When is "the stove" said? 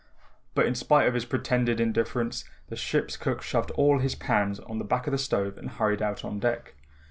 5.11-5.59